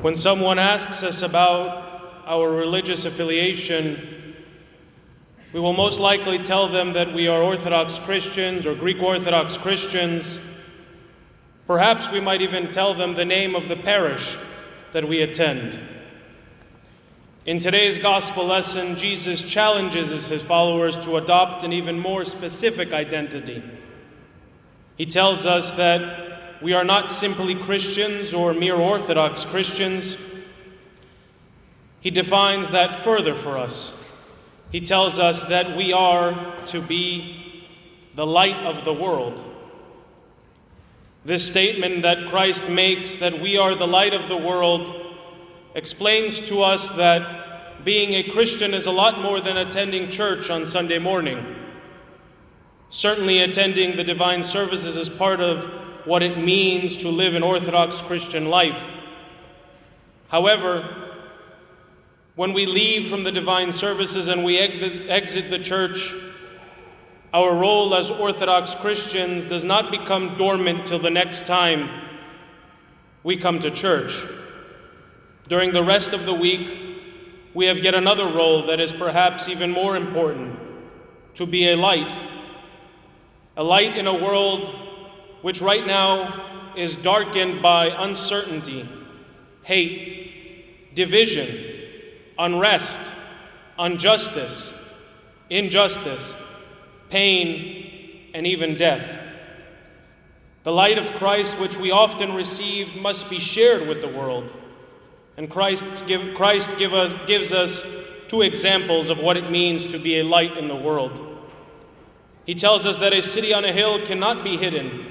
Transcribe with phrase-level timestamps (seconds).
[0.00, 3.98] When someone asks us about our religious affiliation,
[5.52, 10.40] we will most likely tell them that we are Orthodox Christians or Greek Orthodox Christians.
[11.66, 14.38] Perhaps we might even tell them the name of the parish
[14.94, 15.78] that we attend.
[17.44, 23.62] In today's gospel lesson, Jesus challenges his followers to adopt an even more specific identity.
[24.96, 26.29] He tells us that
[26.62, 30.16] we are not simply Christians or mere Orthodox Christians.
[32.00, 33.96] He defines that further for us.
[34.70, 37.66] He tells us that we are to be
[38.14, 39.42] the light of the world.
[41.24, 45.16] This statement that Christ makes, that we are the light of the world,
[45.74, 50.66] explains to us that being a Christian is a lot more than attending church on
[50.66, 51.56] Sunday morning.
[52.90, 55.70] Certainly, attending the divine services is part of
[56.06, 58.80] what it means to live an Orthodox Christian life.
[60.28, 60.88] However,
[62.36, 66.14] when we leave from the divine services and we exit the church,
[67.34, 71.88] our role as Orthodox Christians does not become dormant till the next time
[73.22, 74.22] we come to church.
[75.48, 76.68] During the rest of the week,
[77.52, 80.58] we have yet another role that is perhaps even more important
[81.34, 82.16] to be a light.
[83.56, 84.89] A light in a world
[85.42, 88.88] which right now is darkened by uncertainty,
[89.62, 91.48] hate, division,
[92.38, 92.98] unrest,
[93.78, 94.72] injustice,
[95.48, 96.34] injustice,
[97.08, 99.18] pain, and even death.
[100.62, 104.52] The light of Christ, which we often receive, must be shared with the world.
[105.36, 107.82] And Christ, give, Christ give us, gives us
[108.28, 111.38] two examples of what it means to be a light in the world.
[112.44, 115.09] He tells us that a city on a hill cannot be hidden,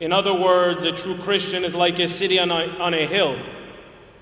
[0.00, 3.38] in other words, a true Christian is like a city on a, on a hill.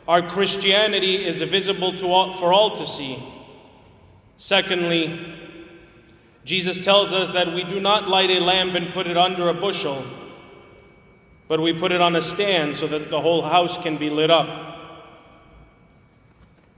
[0.09, 3.23] Our Christianity is visible to all, for all to see.
[4.39, 5.37] Secondly,
[6.45, 9.55] Jesus tells us that we do not light a lamp and put it under a
[9.55, 10.03] bushel,
[11.47, 14.31] but we put it on a stand so that the whole house can be lit
[14.31, 14.65] up.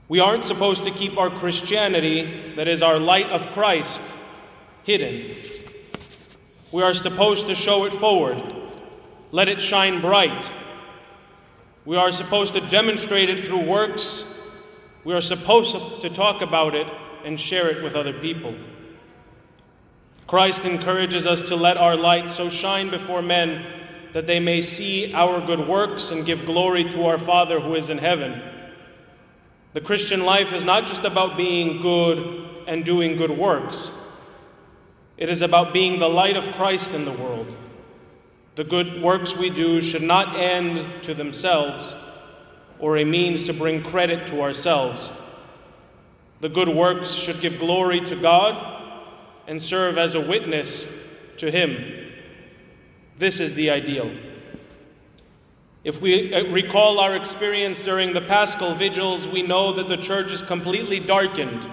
[0.09, 4.01] We aren't supposed to keep our Christianity, that is, our light of Christ,
[4.83, 5.33] hidden.
[6.71, 8.60] We are supposed to show it forward
[9.31, 10.49] let it shine bright.
[11.85, 14.49] We are supposed to demonstrate it through works.
[15.03, 16.87] We are supposed to talk about it
[17.23, 18.55] and share it with other people.
[20.27, 23.65] Christ encourages us to let our light so shine before men
[24.13, 27.89] that they may see our good works and give glory to our Father who is
[27.89, 28.41] in heaven.
[29.73, 33.91] The Christian life is not just about being good and doing good works,
[35.17, 37.55] it is about being the light of Christ in the world.
[38.55, 41.95] The good works we do should not end to themselves
[42.79, 45.11] or a means to bring credit to ourselves.
[46.41, 48.81] The good works should give glory to God
[49.47, 50.89] and serve as a witness
[51.37, 52.11] to Him.
[53.17, 54.11] This is the ideal.
[55.83, 60.31] If we uh, recall our experience during the Paschal vigils, we know that the church
[60.31, 61.67] is completely darkened.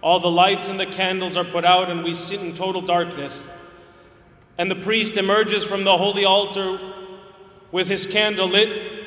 [0.00, 3.42] All the lights and the candles are put out, and we sit in total darkness
[4.58, 6.78] and the priest emerges from the holy altar
[7.72, 9.04] with his candle lit,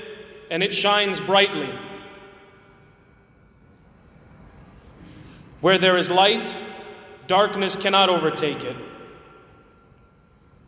[0.51, 1.69] and it shines brightly.
[5.61, 6.55] Where there is light,
[7.27, 8.75] darkness cannot overtake it.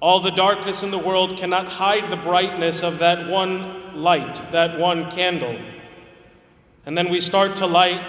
[0.02, 4.80] All the darkness in the world cannot hide the brightness of that one light, that
[4.80, 5.58] one candle.
[6.88, 8.02] And then we start to light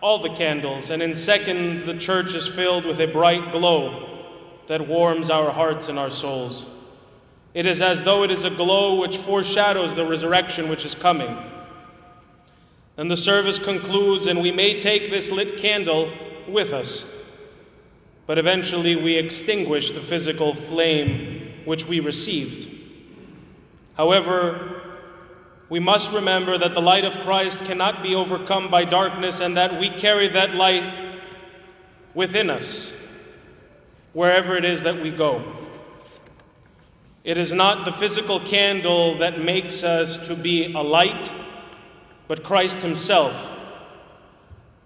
[0.00, 4.11] all the candles, and in seconds the church is filled with a bright glow
[4.72, 6.64] that warms our hearts and our souls.
[7.52, 11.36] It is as though it is a glow which foreshadows the resurrection which is coming.
[12.96, 16.10] And the service concludes, and we may take this lit candle
[16.48, 17.22] with us.
[18.26, 22.74] But eventually we extinguish the physical flame which we received.
[23.92, 24.80] However,
[25.68, 29.78] we must remember that the light of Christ cannot be overcome by darkness and that
[29.78, 31.20] we carry that light
[32.14, 32.94] within us
[34.12, 35.42] wherever it is that we go.
[37.24, 41.30] It is not the physical candle that makes us to be a light,
[42.26, 43.32] but Christ Himself,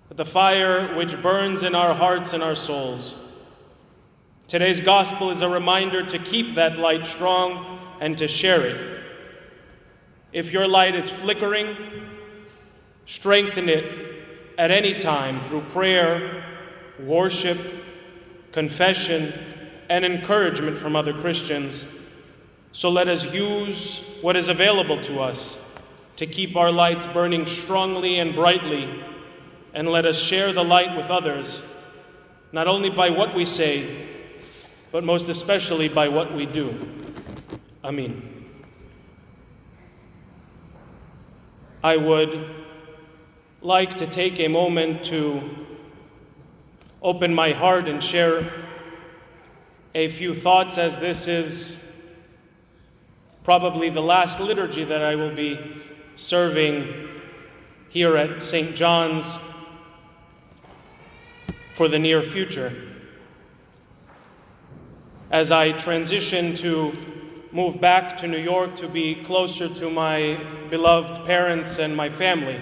[0.08, 3.14] but the fire which burns in our hearts and our souls.
[4.48, 9.02] Today's gospel is a reminder to keep that light strong and to share it.
[10.32, 11.74] If your light is flickering,
[13.06, 14.24] strengthen it
[14.58, 16.44] at any time through prayer,
[17.00, 17.58] worship,
[18.56, 19.30] confession,
[19.90, 21.84] and encouragement from other Christians.
[22.72, 25.62] So let us use what is available to us
[26.16, 29.04] to keep our lights burning strongly and brightly,
[29.74, 31.60] and let us share the light with others,
[32.50, 34.06] not only by what we say,
[34.90, 36.72] but most especially by what we do.
[37.84, 38.22] Amen.
[41.84, 42.54] I would
[43.60, 45.65] like to take a moment to
[47.06, 48.44] open my heart and share
[49.94, 52.02] a few thoughts as this is
[53.44, 55.56] probably the last liturgy that I will be
[56.16, 57.08] serving
[57.90, 58.74] here at St.
[58.74, 59.24] John's
[61.76, 62.72] for the near future.
[65.30, 66.92] As I transition to
[67.52, 72.60] move back to New York to be closer to my beloved parents and my family,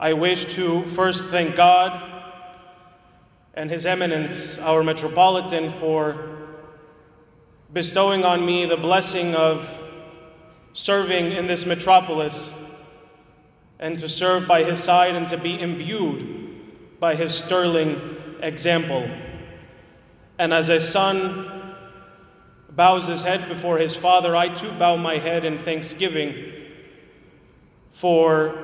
[0.00, 2.15] I wish to first thank God
[3.56, 6.36] and His Eminence, our Metropolitan, for
[7.72, 9.68] bestowing on me the blessing of
[10.72, 12.70] serving in this metropolis
[13.78, 19.08] and to serve by his side and to be imbued by his sterling example.
[20.38, 21.74] And as a son
[22.70, 26.52] bows his head before his father, I too bow my head in thanksgiving
[27.92, 28.54] for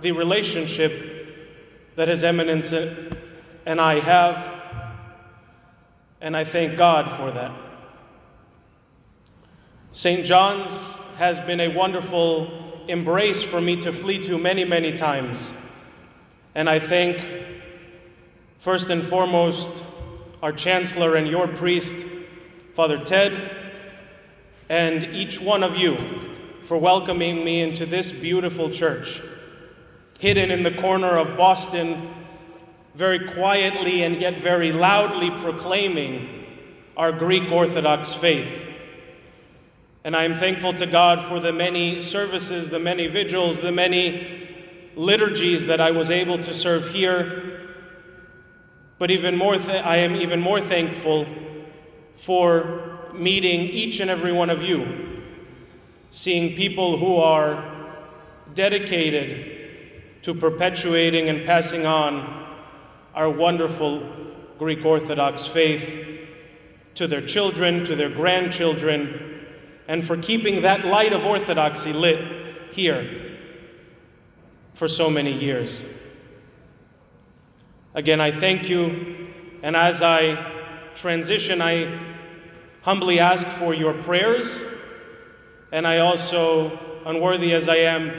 [0.00, 0.92] the relationship
[1.96, 2.72] that His Eminence
[3.68, 4.62] and I have,
[6.22, 7.52] and I thank God for that.
[9.90, 10.24] St.
[10.24, 15.52] John's has been a wonderful embrace for me to flee to many, many times.
[16.54, 17.20] And I thank,
[18.58, 19.82] first and foremost,
[20.42, 21.94] our Chancellor and your priest,
[22.74, 23.34] Father Ted,
[24.70, 25.98] and each one of you
[26.62, 29.20] for welcoming me into this beautiful church,
[30.20, 32.14] hidden in the corner of Boston,
[32.98, 36.44] very quietly and yet very loudly proclaiming
[36.96, 38.48] our Greek Orthodox faith.
[40.02, 44.48] And I am thankful to God for the many services, the many vigils, the many
[44.96, 47.68] liturgies that I was able to serve here.
[48.98, 51.24] But even more, th- I am even more thankful
[52.16, 55.22] for meeting each and every one of you,
[56.10, 57.62] seeing people who are
[58.56, 62.47] dedicated to perpetuating and passing on
[63.18, 64.00] our wonderful
[64.60, 66.20] Greek Orthodox faith
[66.94, 69.44] to their children, to their grandchildren
[69.88, 72.24] and for keeping that light of orthodoxy lit
[72.70, 73.36] here
[74.74, 75.82] for so many years.
[77.92, 79.26] Again, I thank you,
[79.64, 80.36] and as I
[80.94, 81.98] transition, I
[82.82, 84.56] humbly ask for your prayers,
[85.72, 88.12] and I also, unworthy as I am,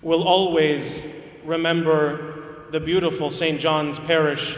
[0.00, 2.37] will always remember
[2.71, 3.59] the beautiful St.
[3.59, 4.57] John's Parish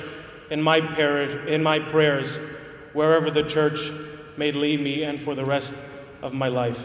[0.49, 2.37] in my, parish, in my prayers,
[2.93, 3.79] wherever the church
[4.37, 5.73] may lead me and for the rest
[6.21, 6.79] of my life.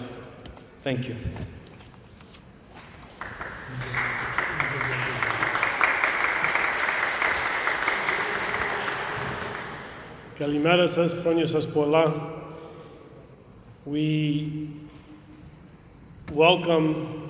[0.83, 1.17] Thank you.
[10.39, 12.15] Καλημέρα σας, χρόνια σας πολλά.
[13.85, 14.69] We
[16.35, 17.24] welcome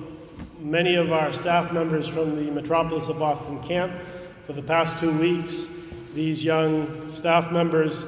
[0.65, 3.93] many of our staff members from the Metropolis of Boston camp
[4.47, 5.67] for the past two weeks.
[6.15, 8.03] These young staff members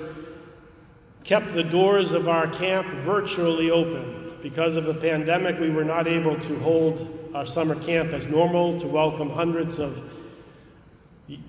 [1.23, 4.39] kept the doors of our camp virtually open.
[4.41, 8.79] Because of the pandemic, we were not able to hold our summer camp as normal
[8.79, 10.01] to welcome hundreds of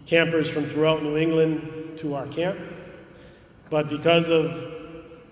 [0.04, 2.58] campers from throughout New England to our camp.
[3.70, 4.74] But because of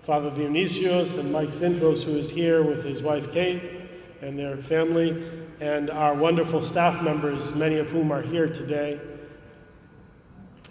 [0.04, 3.75] Father Dionysios and Mike Sintros, who is here with his wife Kate
[4.22, 5.30] and their family,
[5.60, 9.00] and our wonderful staff members, many of whom are here today,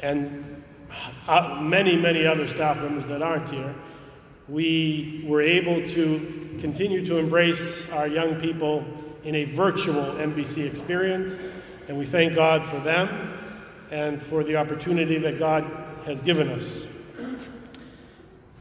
[0.01, 0.63] and
[1.27, 3.73] uh, many, many other staff members that aren't here,
[4.47, 8.85] we were able to continue to embrace our young people
[9.23, 11.41] in a virtual MBC experience,
[11.87, 13.33] and we thank God for them
[13.91, 15.65] and for the opportunity that God
[16.05, 16.85] has given us.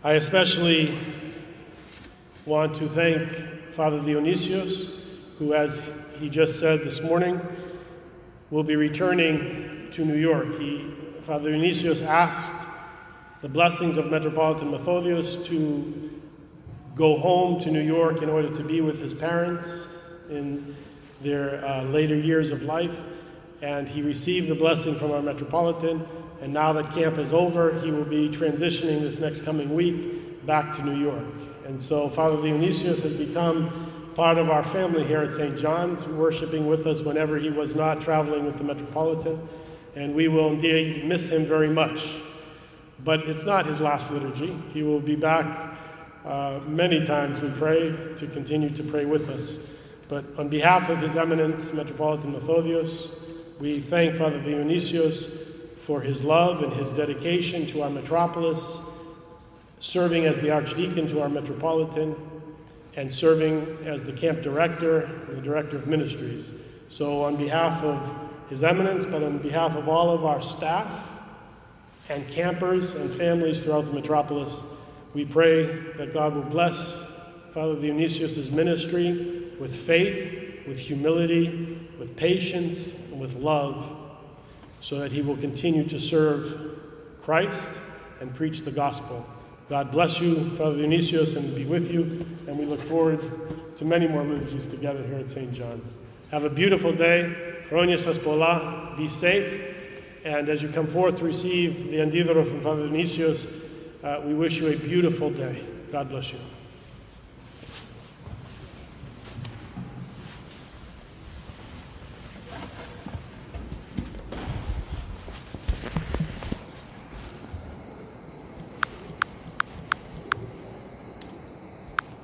[0.03, 0.95] I especially
[2.47, 5.01] want to thank Father Dionysios,
[5.39, 7.41] who, as he just said this morning,
[8.51, 10.59] will be returning to New York.
[10.59, 10.95] He
[11.27, 12.69] Father Dionysios asked
[13.41, 16.21] the blessings of Metropolitan Methodios to
[16.95, 19.99] go home to New York in order to be with his parents
[20.31, 20.77] in
[21.21, 22.97] their uh, later years of life.
[23.61, 26.07] And he received the blessing from our Metropolitan.
[26.43, 30.77] And now that camp is over, he will be transitioning this next coming week back
[30.77, 31.44] to New York.
[31.65, 35.59] And so Father Dionysios has become part of our family here at St.
[35.59, 39.49] John's, worshiping with us whenever he was not traveling with the Metropolitan
[39.97, 42.09] and we will indeed miss him very much.
[43.05, 44.57] But it's not his last liturgy.
[44.73, 45.75] He will be back
[46.25, 49.69] uh, many times we pray to continue to pray with us.
[50.09, 53.11] But on behalf of His Eminence, Metropolitan Methodios,
[53.61, 55.43] we thank Father Dionysios
[55.85, 58.91] for his love and his dedication to our metropolis,
[59.85, 62.17] serving as the Archdeacon to our Metropolitan,
[62.97, 66.49] and serving as the camp director the director of ministries.
[66.89, 68.01] So, on behalf of
[68.49, 70.89] His Eminence, but on behalf of all of our staff
[72.09, 74.63] and campers and families throughout the metropolis,
[75.13, 75.67] we pray
[75.99, 77.07] that God will bless
[77.53, 83.85] Father Dionysios' ministry with faith, with humility, with patience, and with love,
[84.81, 86.79] so that he will continue to serve
[87.23, 87.69] Christ
[88.23, 89.27] and preach the gospel.
[89.69, 92.27] God bless you, Father Dionysios, and be with you.
[92.47, 93.21] And we look forward
[93.79, 95.53] to many more liturgies together here at St.
[95.53, 96.07] John's.
[96.31, 97.55] Have a beautiful day.
[97.69, 98.97] Chronia Saspola.
[98.97, 99.75] Be safe.
[100.25, 103.47] And as you come forth to receive the Andidoro from Father Dionysios,
[104.03, 105.65] uh, we wish you a beautiful day.
[105.91, 106.39] God bless you.